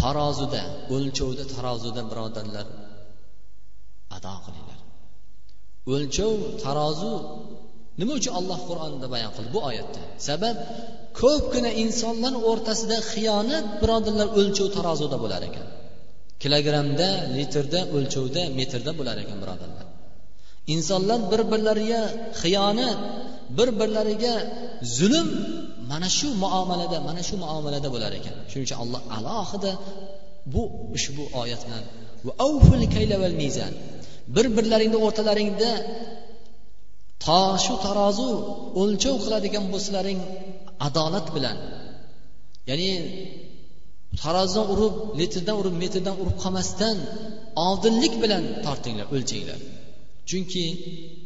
[0.00, 0.62] tarozuda
[0.94, 2.66] o'lchovda tarozuda birodarlar
[4.16, 4.78] ado qilinglar.
[5.94, 7.12] O'lchov tarozu
[8.00, 10.02] nima uchun alloh qur'onda bayon qildi bu oyatda?
[10.28, 10.56] Sabab
[11.20, 15.66] ko'pgina insonlar o'rtasida xiyonat birodarlar o'lchov tarozuda bo'lar ekan.
[16.42, 19.86] Kilogrammda litrda o'lchovda metrda bo'lar ekan birodarlar.
[20.74, 22.02] Insonlar bir birlariga
[22.42, 22.98] xiyonat
[23.58, 24.34] bir birlariga
[24.96, 25.28] zulm
[25.90, 28.34] mana shu muomalada mana shu muomalada bo'lar ekan.
[28.50, 29.72] Shuning uchun alloh alohida
[30.54, 30.62] bu
[30.96, 31.84] ushbu oyat bilan
[34.34, 35.70] bir birlaringni o'rtalaringda
[37.26, 38.28] toshu tarozu
[38.80, 40.20] o'lchov qiladigan bo'lsalaring
[40.86, 41.56] adolat bilan.
[42.70, 42.90] Ya'ni
[44.22, 46.96] tarozidan urib litrdan urib metrdan urib qolmasdan
[47.66, 49.58] oldinlik bilan tortinglar o'lchanglar.
[50.30, 50.64] Chunki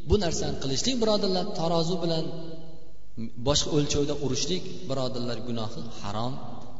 [0.08, 2.24] bu narsani qilishlik birodarlar tarozi bilan
[3.48, 6.34] boshqa o'lchovda urishlik birodarlar gunohi harom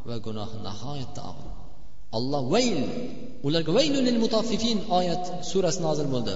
[0.09, 1.51] va gunohi nihoyatda og'ir.
[2.19, 2.79] Alloh vayl
[3.47, 6.35] ularga vaylunil mutaffifin oyat surasi nozil bo'ldi.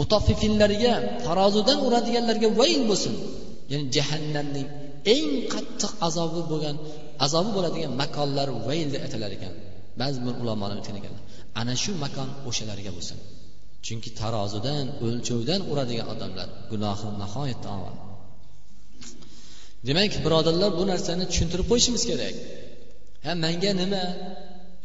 [0.00, 0.92] Mutaffifinlarga
[1.26, 3.14] tarozidan uradiganlarga vayl bo'lsin.
[3.72, 4.68] Ya'ni jahannamning
[5.14, 6.76] eng qattiq azobi bo'lgan
[7.26, 9.52] azobi bo'ladigan makonlar vayl deb aytilar ekan.
[10.00, 11.22] Ba'zi bir ulamolar aytgan ekanlar
[11.60, 13.18] ana shu makon o'shalarga bo'lsin.
[13.86, 18.09] Chunki tarozidan o'lchovdan uradigan odamlar gunohi nihoyatda og'ir.
[19.88, 22.34] Demak birodarlar bu narsani tushuntirib qo'yishimiz kerak.
[23.24, 24.04] Ha manga nima?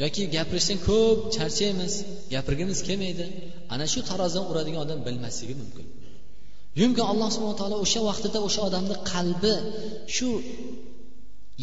[0.04, 1.94] Yoki gapirishdan ko'p charchaymiz
[2.34, 3.26] gapirgimiz kelmaydi.
[3.74, 5.86] Ana shu tarozidan uradigan odam bilmasligi mumkin.
[6.82, 9.56] Yumkin alloh subhana taolo o'sha vaqtida o'sha odamni qalbi
[10.16, 10.30] shu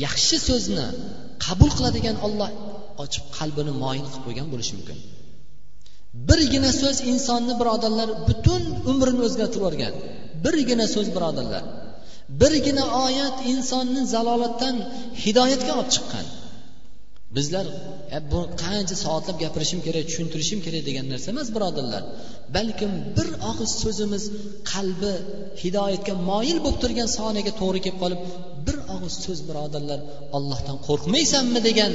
[0.05, 0.87] yaxshi so'zni
[1.45, 2.51] qabul qiladigan olloh
[3.05, 4.99] ochib qalbini moyil qilib qo'ygan bo'lishi mumkin.
[6.29, 9.95] Birgina so'z insonni birodarlar butun umrini o'zgartirib yuborgan.
[10.45, 11.65] Birgina so'z birodarlar.
[12.41, 14.77] Birgina oyat insonni zalolatdan
[15.25, 16.27] hidoyatga olib chiqqan.
[17.37, 17.67] Bizlar
[18.17, 22.03] e, bu qancha soatlab gapirishim kerak tushuntirishim kerak degan narsa emas birodarlar.
[22.57, 24.25] Balkim bir og'iz so'zimiz
[24.73, 25.15] qalbi
[25.63, 28.21] hidoyatga moyil bo'lib turgan soniga to'g'ri kelib qolib
[28.67, 30.01] bir og'iz so'z birodarlar
[30.37, 31.61] ollohdan qo'rqmaysanmi?
[31.69, 31.93] degan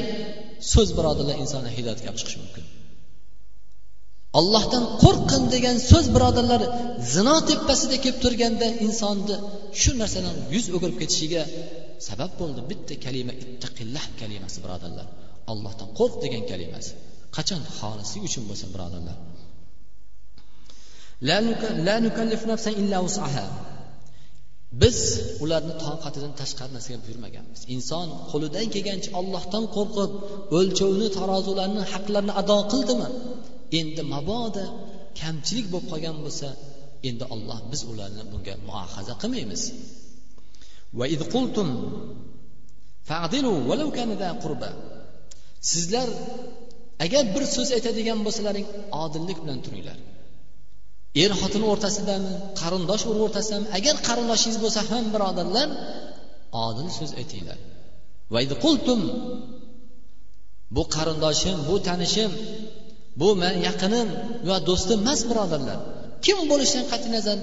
[0.74, 2.64] so'z birodarlar insonni hidoyatga olib chiqishi mumkin.
[4.40, 6.62] Ollohdan qo'rqin degan so'z birodarlar
[7.16, 9.36] zino tepasida kelib turganda insonni
[9.82, 11.44] shu narsadan yuz o'girib ketishiga
[12.08, 15.08] sabab bo'ldi bitta kalima ittaqillah kalimasi birodarlar.
[15.52, 16.92] Ollohdan qo'rq degan kalimasi.
[17.38, 17.62] Qachon?
[17.80, 19.18] Xolislik uchun bo'lsa birodarlar.
[24.82, 24.98] Biz
[25.44, 27.60] ularni toqatidan tashqari narsaga buyurmaganmiz.
[27.76, 30.12] Inson qo'lidan kelgancha ollohdan qo'rqib
[30.58, 33.08] o'lchovni tarozularni haqlarini ado qildimi?
[33.80, 34.66] Endi mabodo
[35.20, 36.48] kamchilik bo'lib qolgan bo'lsa
[37.10, 39.62] endi olloh biz ularni bunga muohaza qilmaymiz.
[45.72, 46.08] Sizlar
[47.06, 48.68] agar bir so'z aytadigan bo'lsalaring
[49.04, 49.98] odillik bilan turinglar.
[51.24, 55.68] Er xotin o'rtasidami qarindosh urug' o'rtasidami agar qarindoshingiz bo'lsa ham birodarlar
[56.66, 57.60] odil so'z aytinglar.
[58.64, 59.02] Qultum
[60.76, 62.32] bu qarindoshim bu tanishim
[63.22, 64.08] bu men yaqinim
[64.50, 65.80] va do'stim emas birodarlar.
[66.26, 67.38] Kim bo'lishidan qat'iy nazar?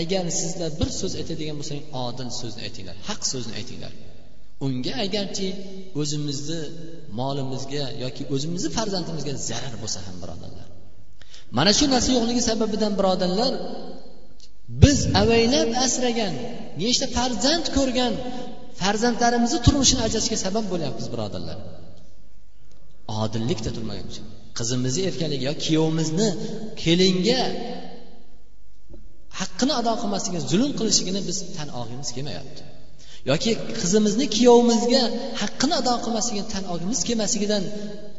[0.00, 3.92] Agar sizlar bir so'z aytadigan bo'lsangiz odil so'zni aytinglar haq so'zni aytinglar.
[4.66, 5.48] Unga agarchi
[6.00, 6.60] o'zimizni
[7.20, 10.66] molimizga yoki o'zimizni farzandimizga zarar bo'lsa ham birodarlar.
[11.56, 13.52] Mana shu narsa yo'qligi sababidan birodarlar
[14.82, 16.34] biz avaylab asragan
[16.82, 18.12] nechta farzand ko'rgan
[18.80, 21.58] farzandlarimizni turmushini ajratishga sabab bo'lyapmiz birodarlar.
[23.24, 24.22] Odillikda turmaguncha
[24.58, 26.28] qizimizni erkaligi yo kuyovimizni
[26.82, 27.42] kelinga
[29.40, 32.62] haqqini ado qilmasligini zulm qilishligini biz tan olgimiz kelmayapti.
[33.30, 33.50] Yoki
[33.80, 35.02] qizimizni kuyovimizga
[35.42, 37.64] haqqini ado qilmasligini tan olgimiz kelmasligidan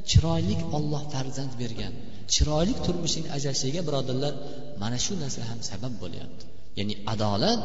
[0.10, 1.94] chiroyli olloh farzand bergan
[2.34, 4.34] chiroyli turmushning ajrashishiga birodarlar
[4.82, 6.44] mana shu narsa ham sabab bo'lyapti.
[6.80, 7.60] Ya'ni adolat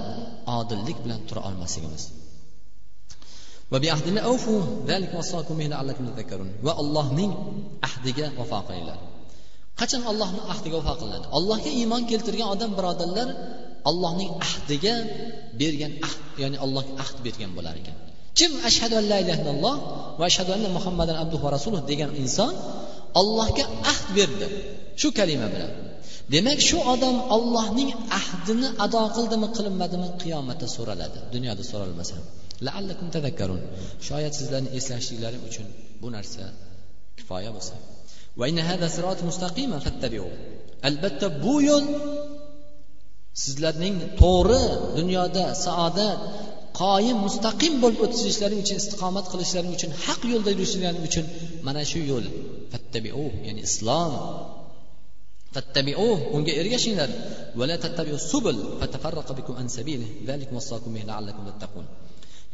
[0.59, 2.05] odillik bilan tura olmasligimiz.
[6.67, 7.33] Va allohning
[7.89, 8.99] ahdiga vafo qilinglar.
[9.81, 11.27] Qachon allohni ahdiga vafo qilinadi?
[11.39, 13.29] Allohga iymon keltirgan odam birodarlar
[13.91, 14.95] allohning ahdiga
[15.61, 17.97] bergan ahd ya'ni allohga ahd bergan bo'lar ekan.
[18.39, 19.77] Kim ashhadu an la ilaha illalloh
[20.19, 22.53] va ashhadu anna muhammadan abduhu va rasuluh degan inson
[23.21, 24.47] allohga ahd berdi.
[25.01, 25.73] Shu kalima bilan.
[26.35, 27.91] Demak shu odam ollohning
[28.21, 31.19] ahdini ado qildimi qilinmadimi qiyomatda so'raladi.
[31.35, 32.27] Dunyoda so'ralmasa ham.
[32.67, 33.61] Laallakum tadakkarun
[34.09, 35.67] shoyat sizlarni eslashliklaring uchun
[36.03, 36.45] bu narsa
[37.19, 37.75] kifoya bo'lsa
[40.89, 41.87] albatta bu yo'l
[43.45, 44.65] sizlarning to'g'ri
[44.99, 46.19] dunyoda saodat
[46.83, 51.27] qoyim mustaqim bo'lib o'tishlaring uchun istiqomat qilishlaring uchun haq yo'lda yurishlaring uchun
[51.67, 52.27] mana shu yo'l
[52.73, 54.13] fattabiu ya'ni islom
[55.55, 57.11] fattabiu unga ergashinglar
[58.31, 58.59] subul
[59.39, 61.87] bikum an sabilihi zalikum wasaqum bihi la'allakum tattaqun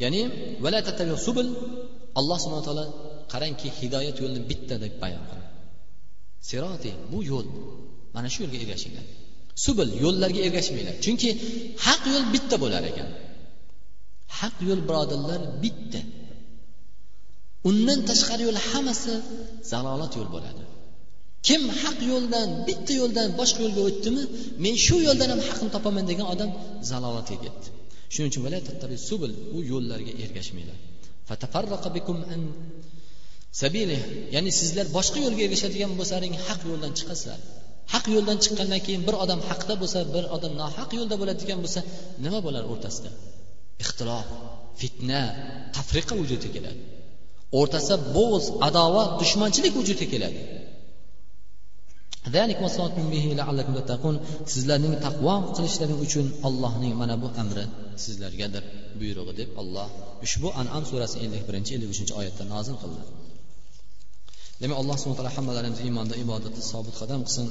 [0.02, 0.20] ya'ni
[0.64, 0.78] vala
[1.26, 1.48] subul.
[2.18, 2.86] Alloh subhanahu taolo
[3.32, 5.48] qarangki hidoyat yo'lini bitta deb bayon qildi.
[6.48, 7.46] Siroti bu yo'l
[8.14, 9.06] mana shu yo'lga ergashinglar.
[9.64, 10.94] Subul yo'llarga ergashmanglar.
[11.04, 11.28] Chunki
[11.86, 13.08] haq yo'l bitta bo'lar ekan.
[14.38, 16.00] Haq yo'l birodarlar bitta.
[17.68, 19.14] Undan tashqari yo'l hammasi
[19.72, 20.62] zalolat yo'l bo'ladi.
[21.46, 24.22] Kim haq yo'ldan bitta yo'ldan boshqa yo'lga o'tdimi
[24.64, 26.50] men shu yo'ldan ham haqni topaman degan odam
[26.90, 27.68] zalolatga ketdi.
[28.14, 28.42] Shuning uchun
[29.08, 30.78] subul u yo'llarga ergashmanglar
[34.34, 37.40] ya'ni sizlar boshqa yo'lga ergashadigan bo'lsalaring haq yo'ldan chiqasizlar.
[37.92, 41.80] Haq yo'ldan chiqqandan keyin bir odam haqda bo'lsa bir odam nohaq yo'lda bo'ladigan bo'lsa
[42.24, 43.10] nima bo'ladi o'rtasida?
[43.82, 44.26] Ixtilof
[44.80, 45.22] fitna
[45.76, 46.80] tafriqa vujudga keladi.
[47.60, 50.40] O'rtasida bo'g'iz adovat dushmanchilik vujudga keladi.
[54.52, 57.64] Sizlarning taqvo qilishlaring uchun allohning mana bu amri
[58.04, 58.64] sizlargadir
[59.00, 59.88] buyrug'i deb olloh
[60.26, 63.02] ushbu an'am surasi ellik birinchi ellik uchinchi oyatda nozil qildi.
[64.62, 67.46] Demak alloh subhana taolo hammalarimizni iymonda ibodatda sobit qadam qilsin.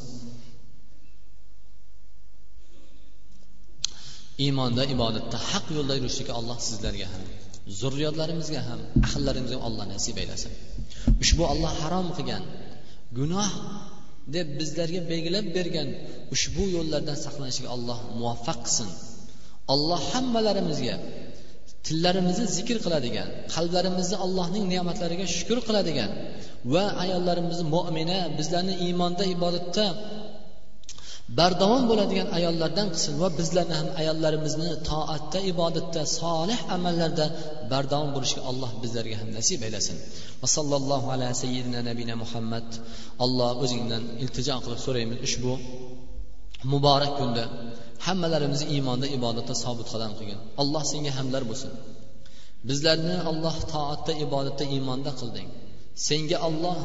[4.46, 7.24] Iymonda ibodatda haq yo'lda yurishlikka alloh sizlarga ham
[7.80, 10.52] zurriyotlarimizga ham ahllarimizga alloh nasib aylasin
[11.24, 12.44] ushbu olloh harom qilgan
[13.18, 13.50] gunoh
[14.36, 15.88] deb bizlarga belgilab bergan
[16.36, 18.90] ushbu yo'llardan saqlanishga alloh muvaffaq qilsin.
[19.74, 20.96] Alloh hammalarimizga
[21.88, 26.12] tillarimizni zikr qiladigan qalblarimizni allohning ne'matlariga shukur qiladigan
[26.74, 29.86] va ayollarimizni mo'mina bizlarni iymonda ibodatda
[31.38, 37.26] bardavom bo'ladigan ayollardan qilsin va bizlarni ham ayollarimizni toatda ibodatda solih amallarda
[37.72, 39.98] bardavom bo'lishga alloh bizlarga ham nasib aylasin.
[40.42, 42.68] Va sallallohu ala sayyidina nabina muhammad.
[43.26, 45.54] Alloh o'zingdan iltijo qilib so'raymiz ushbu
[46.74, 47.44] muborak kunda
[48.06, 50.40] hammalarimizni iymonda ibodatda sobit qadam qilgin.
[50.62, 51.72] Alloh senga hamdlar bo'lsin.
[52.70, 55.48] Bizlarni alloh toatda ibodatda iymonda qilding.
[56.08, 56.80] Senga olloh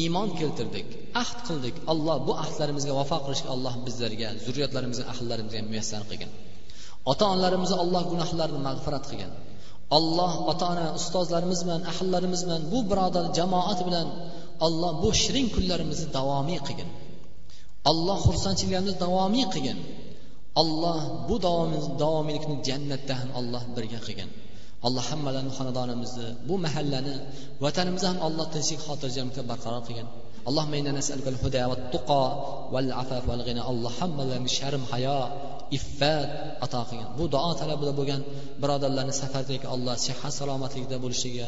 [0.00, 0.86] iymon keltirdik
[1.22, 1.74] ahd qildik.
[1.92, 6.30] Alloh bu ahdlarimizga vafo qilishga alloh bizlarga zurriyotlarimizga ahllarimizga muyassar qilgin.
[7.10, 9.32] Ota onalarimizni alloh gunohlarini mag'firat qilgin.
[9.98, 14.08] Alloh ota ona ustozlarimiz bilan ahllarimiz bilan bu birodar jamoat bilan
[14.66, 16.90] alloh bu shirin kunlarimizni davomiy qilgin.
[17.90, 19.78] Alloh xursandchiliklarimizni davomiy qilgin.
[20.62, 21.34] Alloh bu
[22.02, 24.30] davomiylikni jannatda ham alloh birga qilgin.
[24.86, 27.14] alloh hammalarni xonadonimizni bu mahallani
[27.64, 30.08] vatanimizni ham alloh tinchlik xotirjamlikda barqaror qilgin
[30.48, 30.64] alloh
[31.42, 32.24] huda va tuqo
[32.74, 35.20] val afaf val g'ina alloh hammalarni sharm hayo
[35.76, 36.28] iffat
[36.64, 38.22] ato qilgin bu duo talabida bo'lgan
[38.62, 41.46] birodarlarni safardagi alloh sihat salomatlikda bo'lishiga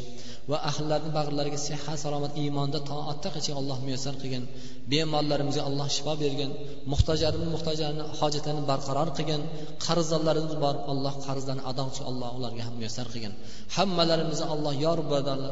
[0.51, 4.45] va ahllarni bag'rlariga sihat salomat iymonda toatda qilishga alloh muyassar qilgin.
[4.91, 6.51] Bemorlarimizga alloh shifo bergin.
[6.93, 9.43] Muhtojlarimiz muhtojlarni hojatlarini barqaror qilgin.
[9.87, 13.33] Qarzdorlarimiz bor alloh qarzlarni ado qilishga alloh ularga ham muyassar qilgin.
[13.77, 14.99] Hammalarimizni alloh yor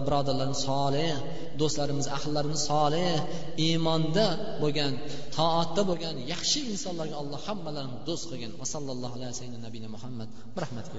[0.06, 1.14] birodarlarni solih
[1.60, 3.18] do'stlarimiz ahllarimiz solih
[3.66, 4.26] iymonda
[4.62, 4.92] bo'lgan
[5.36, 8.52] toatda bo'lgan yaxshi insonlarga alloh hammalarini do'st qilgin.
[8.60, 10.28] Va sallallohu alayhi vasallam nabiyina muhammad.
[10.62, 10.98] Rahmatga